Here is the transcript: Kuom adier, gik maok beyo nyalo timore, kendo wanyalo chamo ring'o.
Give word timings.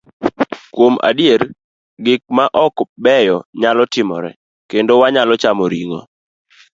Kuom 0.73 0.93
adier, 1.09 1.41
gik 2.05 2.21
maok 2.37 2.77
beyo 3.03 3.37
nyalo 3.61 3.83
timore, 3.93 4.31
kendo 4.69 4.93
wanyalo 5.01 5.33
chamo 5.41 5.65
ring'o. 5.73 5.99